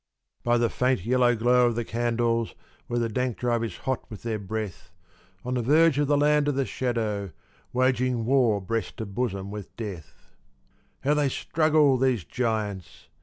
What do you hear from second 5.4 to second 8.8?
On the verge of the Land of the Shadow, waging war